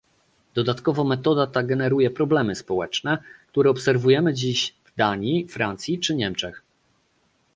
[0.53, 3.17] Dodatkowo metoda ta generuje problemy społeczne,
[3.47, 6.61] które obserwujemy dziś w Danii, Francji czy Niemczech